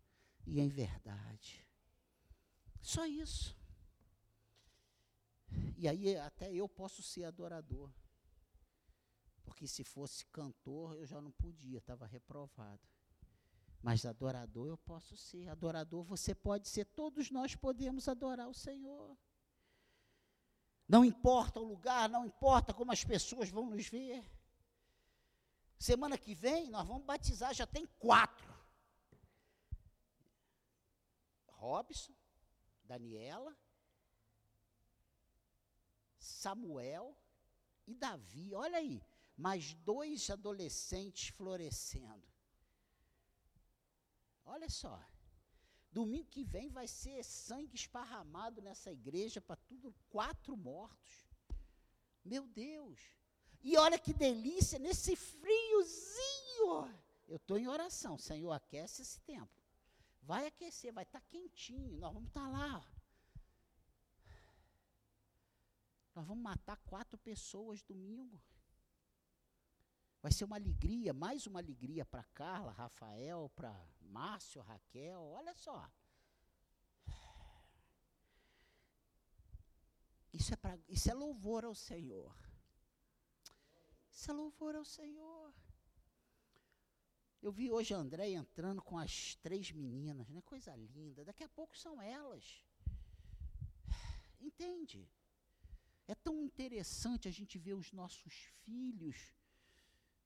[0.45, 1.65] e em verdade.
[2.81, 3.57] Só isso.
[5.77, 7.91] E aí até eu posso ser adorador.
[9.43, 12.81] Porque se fosse cantor, eu já não podia, estava reprovado.
[13.81, 15.49] Mas adorador eu posso ser.
[15.49, 16.85] Adorador você pode ser.
[16.85, 19.17] Todos nós podemos adorar o Senhor.
[20.87, 24.23] Não importa o lugar, não importa como as pessoas vão nos ver.
[25.77, 28.53] Semana que vem nós vamos batizar, já tem quatro.
[31.47, 32.13] Robson,
[32.83, 33.55] Daniela,
[36.17, 37.17] Samuel
[37.87, 38.53] e Davi.
[38.53, 39.01] Olha aí,
[39.35, 42.27] mais dois adolescentes florescendo.
[44.45, 45.01] Olha só.
[45.91, 51.29] Domingo que vem vai ser sangue esparramado nessa igreja para tudo, quatro mortos.
[52.25, 52.99] Meu Deus.
[53.63, 56.93] E olha que delícia, nesse friozinho.
[57.27, 59.49] Eu estou em oração, Senhor, aquece esse tempo.
[60.21, 62.87] Vai aquecer, vai estar tá quentinho, nós vamos estar tá lá.
[66.13, 68.39] Nós vamos matar quatro pessoas domingo.
[70.21, 75.21] Vai ser uma alegria, mais uma alegria para Carla, Rafael, para Márcio, Raquel.
[75.21, 75.89] Olha só.
[80.31, 82.33] Isso é, pra, isso é louvor ao Senhor.
[84.13, 85.53] Isso é louvor ao Senhor.
[87.41, 90.41] Eu vi hoje a André entrando com as três meninas, né?
[90.41, 91.25] Coisa linda.
[91.25, 92.63] Daqui a pouco são elas.
[94.39, 95.09] Entende?
[96.07, 98.33] É tão interessante a gente ver os nossos
[98.63, 99.33] filhos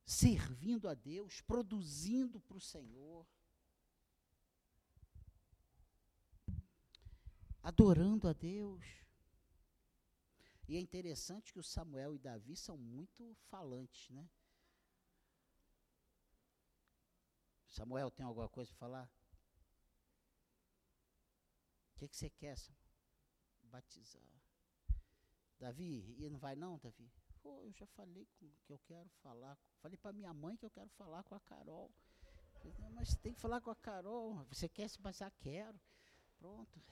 [0.05, 3.25] servindo a Deus, produzindo para o Senhor,
[7.61, 8.85] adorando a Deus.
[10.67, 14.29] E é interessante que o Samuel e Davi são muito falantes, né?
[17.67, 19.11] Samuel, tem alguma coisa para falar?
[21.91, 22.83] O que, que você quer, Samuel?
[23.63, 24.21] Batizar.
[25.57, 27.11] Davi, e não vai não, Davi?
[27.41, 29.57] Pô, eu já falei com, que eu quero falar.
[29.79, 31.89] Falei para minha mãe que eu quero falar com a Carol.
[32.91, 34.43] Mas você tem que falar com a Carol.
[34.45, 35.31] Você quer se batizar?
[35.39, 35.79] Quero.
[36.37, 36.83] Pronto.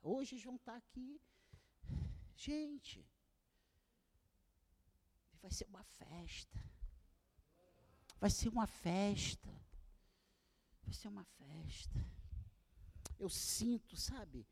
[0.00, 1.20] Hoje vão estar aqui.
[2.42, 3.06] Gente,
[5.42, 6.58] vai ser uma festa.
[8.18, 9.50] Vai ser uma festa.
[10.82, 12.00] Vai ser uma festa.
[13.18, 14.48] Eu sinto, sabe?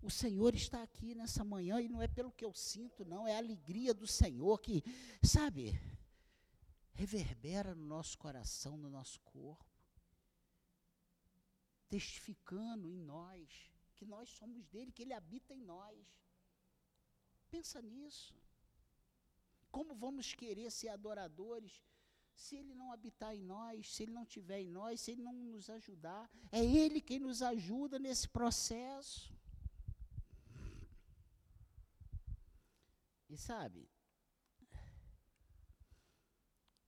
[0.00, 3.34] O Senhor está aqui nessa manhã e não é pelo que eu sinto, não, é
[3.34, 4.84] a alegria do Senhor que,
[5.20, 5.72] sabe,
[6.92, 9.66] reverbera no nosso coração, no nosso corpo,
[11.88, 16.06] testificando em nós que nós somos dele, que ele habita em nós.
[17.56, 18.34] Pensa nisso.
[19.76, 21.72] Como vamos querer ser adoradores
[22.42, 25.32] se ele não habitar em nós, se ele não estiver em nós, se ele não
[25.32, 26.24] nos ajudar?
[26.52, 29.34] É ele quem nos ajuda nesse processo.
[33.30, 33.88] E sabe,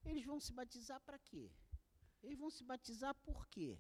[0.05, 1.51] eles vão se batizar para quê?
[2.23, 3.71] Eles vão se batizar por quê?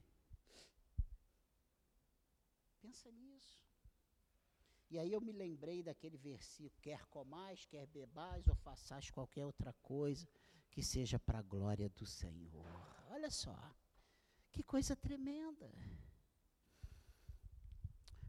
[2.80, 3.57] Pensa nisso.
[4.90, 9.72] E aí eu me lembrei daquele versículo: quer comais, quer bebais ou façais qualquer outra
[9.82, 10.26] coisa
[10.70, 12.64] que seja para a glória do Senhor.
[13.10, 13.56] Olha só,
[14.52, 15.70] que coisa tremenda.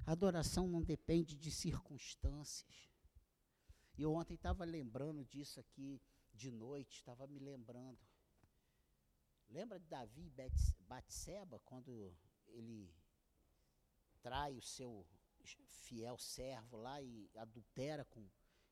[0.06, 2.90] adoração não depende de circunstâncias.
[3.98, 6.02] E eu ontem estava lembrando disso aqui
[6.34, 8.00] de noite, estava me lembrando.
[9.50, 12.16] Lembra de Davi e Batseba, quando
[12.48, 12.94] ele
[14.22, 15.06] trai o seu
[15.46, 18.28] fiel servo lá e adultera com,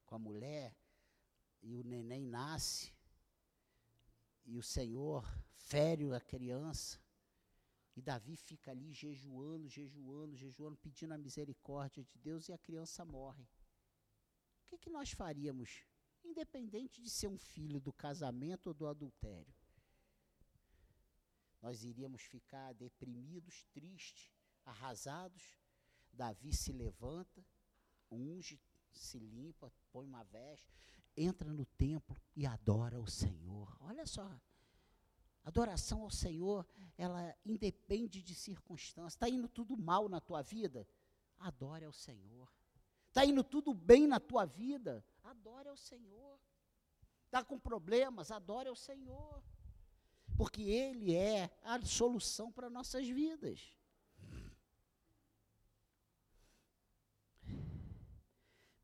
[0.06, 0.76] com a mulher,
[1.62, 2.94] e o neném nasce,
[4.46, 7.00] e o Senhor fere a criança,
[7.96, 13.04] e Davi fica ali jejuando, jejuando, jejuando, pedindo a misericórdia de Deus, e a criança
[13.04, 13.44] morre.
[14.62, 15.84] O que, que nós faríamos,
[16.24, 19.56] independente de ser um filho do casamento ou do adultério?
[21.60, 24.32] Nós iríamos ficar deprimidos, tristes,
[24.64, 25.58] arrasados,
[26.18, 27.46] Davi se levanta,
[28.12, 28.60] unge,
[28.92, 30.74] se limpa, põe uma veste,
[31.16, 33.78] entra no templo e adora o Senhor.
[33.82, 34.28] Olha só.
[35.44, 39.14] Adoração ao Senhor, ela independe de circunstâncias.
[39.14, 40.86] Está indo tudo mal na tua vida?
[41.40, 42.52] Adore ao Senhor.
[43.08, 45.06] Está indo tudo bem na tua vida?
[45.24, 46.40] Adore ao Senhor.
[47.26, 48.32] Está com problemas?
[48.32, 49.42] Adore ao Senhor.
[50.36, 53.77] Porque Ele é a solução para nossas vidas.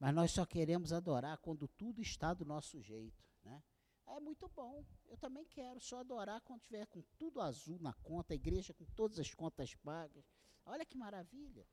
[0.04, 3.64] Mas nós só queremos adorar quando tudo está do nosso jeito, né?
[4.06, 4.86] É muito bom.
[5.06, 8.84] Eu também quero só adorar quando tiver com tudo azul na conta, a igreja com
[8.84, 10.26] todas as contas pagas.
[10.66, 11.66] Olha que maravilha.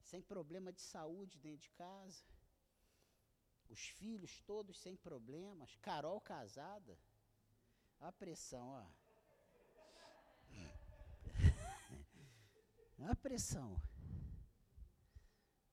[0.00, 2.22] Sem problema de saúde dentro de casa.
[3.68, 5.74] Os filhos todos sem problemas.
[5.82, 6.96] Carol casada.
[7.98, 8.86] A pressão, ó.
[13.10, 13.82] A pressão.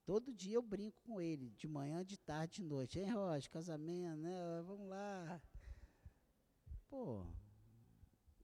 [0.10, 2.98] Todo dia eu brinco com ele, de manhã, de tarde, de noite.
[2.98, 4.64] Hein, Roger, casamento, né?
[4.66, 5.40] Vamos lá.
[6.90, 7.28] Pô,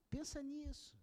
[0.07, 0.95] pensa nisso.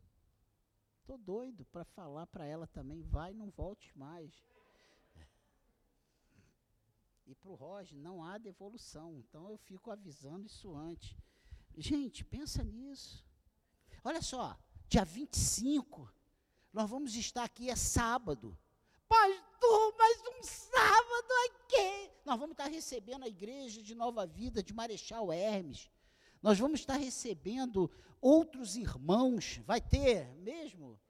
[1.05, 4.47] Tô doido para falar para ela também, vai, não volte mais.
[7.27, 11.19] E para o Roger não há devolução, então eu fico avisando isso antes.
[11.77, 13.27] Gente, pensa nisso.
[14.05, 14.57] Olha só,
[14.89, 16.09] dia 25,
[16.73, 18.57] nós vamos estar aqui, é sábado.
[19.09, 22.11] Pastor, mais sábado aqui.
[22.25, 25.91] Nós vamos estar recebendo a igreja de Nova Vida, de Marechal Hermes.
[26.41, 27.91] Nós vamos estar recebendo
[28.21, 29.61] outros irmãos.
[29.65, 31.01] Vai ter mesmo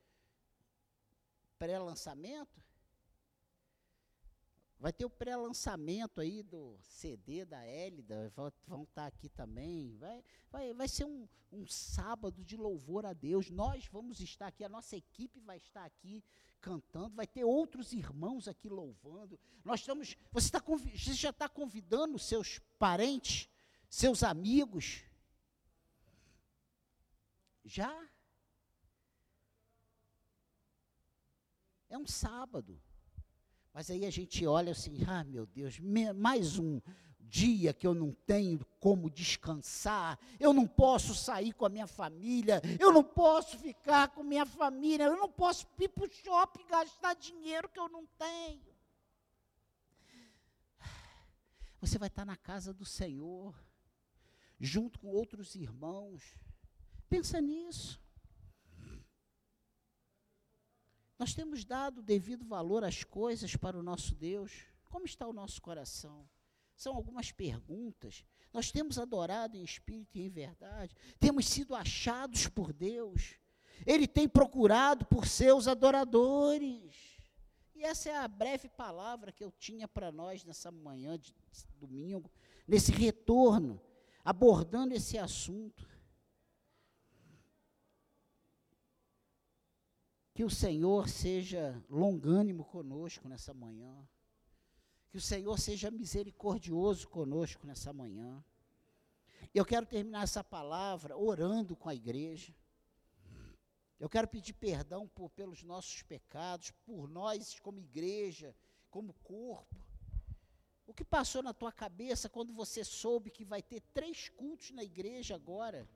[1.59, 2.63] pré-lançamento?
[4.83, 8.33] Vai ter o pré-lançamento aí do CD da Hélida,
[8.67, 9.97] vão estar aqui também.
[9.97, 13.49] Vai, vai, vai ser um, um sábado de louvor a Deus.
[13.49, 16.25] Nós vamos estar aqui, a nossa equipe vai estar aqui
[16.63, 19.39] cantando, vai ter outros irmãos aqui louvando.
[19.65, 23.49] Nós estamos, você, tá, você já está convidando seus parentes,
[23.91, 25.03] seus amigos?
[27.65, 27.93] Já?
[31.91, 32.81] É um sábado.
[33.75, 35.79] Mas aí a gente olha assim, ah, meu Deus,
[36.15, 36.81] mais um
[37.33, 42.61] dia que eu não tenho como descansar, eu não posso sair com a minha família,
[42.79, 47.15] eu não posso ficar com minha família, eu não posso ir para o shopping gastar
[47.15, 48.71] dinheiro que eu não tenho.
[51.81, 53.59] Você vai estar na casa do Senhor,
[54.61, 56.37] junto com outros irmãos.
[57.09, 57.99] Pensa nisso.
[61.19, 64.67] Nós temos dado devido valor às coisas para o nosso Deus.
[64.91, 66.29] Como está o nosso coração?
[66.83, 68.25] São algumas perguntas.
[68.53, 70.97] Nós temos adorado em espírito e em verdade.
[71.21, 73.37] Temos sido achados por Deus.
[73.87, 76.93] Ele tem procurado por seus adoradores.
[77.73, 81.33] E essa é a breve palavra que eu tinha para nós nessa manhã de
[81.79, 82.29] domingo,
[82.67, 83.81] nesse retorno,
[84.25, 85.89] abordando esse assunto.
[90.35, 94.05] Que o Senhor seja longânimo conosco nessa manhã.
[95.13, 98.43] Que o Senhor seja misericordioso conosco nessa manhã.
[99.53, 102.55] Eu quero terminar essa palavra orando com a igreja.
[104.01, 108.57] Eu quero pedir perdão por, pelos nossos pecados, por nós como igreja,
[108.91, 109.77] como corpo.
[110.87, 114.83] O que passou na tua cabeça quando você soube que vai ter três cultos na
[114.83, 115.87] igreja agora?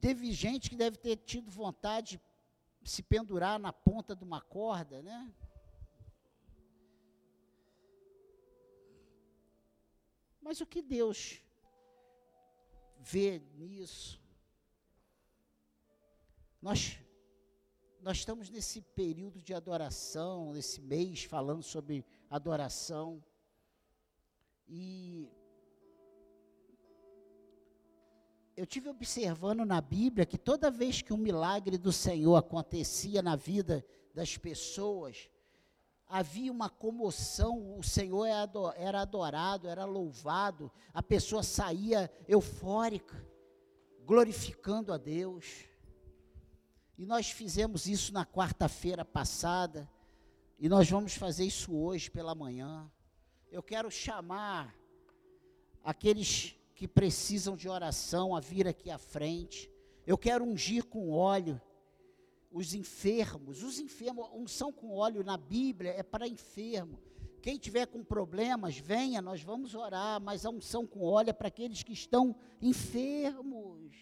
[0.00, 2.20] Teve gente que deve ter tido vontade
[2.80, 5.34] de se pendurar na ponta de uma corda, né?
[10.44, 11.40] Mas o que Deus
[12.98, 14.20] vê nisso?
[16.60, 16.98] Nós,
[18.02, 23.24] nós estamos nesse período de adoração, nesse mês falando sobre adoração.
[24.68, 25.30] E
[28.54, 33.34] eu tive observando na Bíblia que toda vez que um milagre do Senhor acontecia na
[33.34, 33.82] vida
[34.12, 35.30] das pessoas,
[36.16, 38.24] havia uma comoção, o Senhor
[38.76, 43.20] era adorado, era louvado, a pessoa saía eufórica,
[44.06, 45.64] glorificando a Deus.
[46.96, 49.90] E nós fizemos isso na quarta-feira passada,
[50.56, 52.88] e nós vamos fazer isso hoje pela manhã.
[53.50, 54.72] Eu quero chamar
[55.82, 59.68] aqueles que precisam de oração a vir aqui à frente.
[60.06, 61.60] Eu quero ungir com óleo
[62.54, 67.00] os enfermos, os enfermos, unção com óleo na Bíblia é para enfermo.
[67.42, 71.48] Quem tiver com problemas, venha, nós vamos orar, mas a unção com óleo é para
[71.48, 73.92] aqueles que estão enfermos.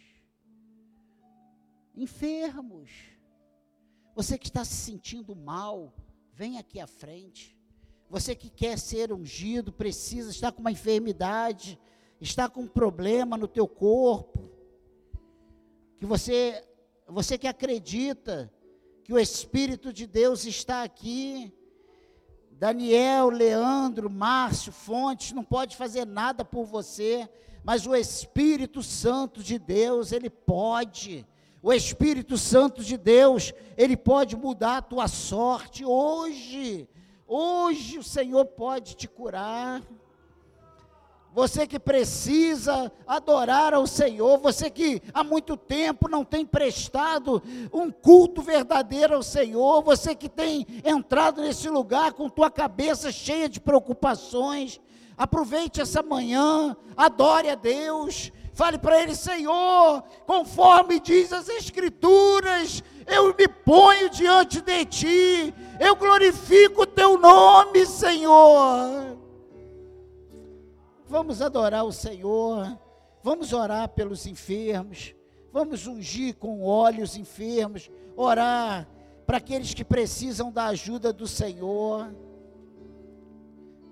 [1.96, 2.90] Enfermos.
[4.14, 5.90] Você que está se sentindo mal,
[6.34, 7.56] vem aqui à frente.
[8.10, 11.80] Você que quer ser ungido, precisa, está com uma enfermidade,
[12.20, 14.50] está com um problema no teu corpo,
[15.96, 16.62] que você
[17.12, 18.52] você que acredita
[19.04, 21.52] que o Espírito de Deus está aqui,
[22.52, 27.28] Daniel, Leandro, Márcio, Fontes, não pode fazer nada por você,
[27.64, 31.26] mas o Espírito Santo de Deus, ele pode.
[31.62, 36.88] O Espírito Santo de Deus, ele pode mudar a tua sorte hoje.
[37.26, 39.82] Hoje o Senhor pode te curar.
[41.34, 47.90] Você que precisa adorar ao Senhor, você que há muito tempo não tem prestado um
[47.90, 53.58] culto verdadeiro ao Senhor, você que tem entrado nesse lugar com tua cabeça cheia de
[53.58, 54.78] preocupações,
[55.16, 63.34] aproveite essa manhã, adore a Deus, fale para Ele, Senhor, conforme diz as Escrituras, eu
[63.34, 69.21] me ponho diante de Ti, eu glorifico o Teu nome, Senhor.
[71.12, 72.80] Vamos adorar o Senhor,
[73.22, 75.14] vamos orar pelos enfermos,
[75.52, 78.88] vamos ungir com óleo os enfermos, orar
[79.26, 82.10] para aqueles que precisam da ajuda do Senhor.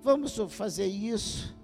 [0.01, 1.55] Vamos fazer isso.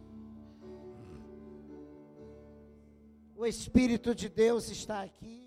[3.34, 5.45] O Espírito de Deus está aqui.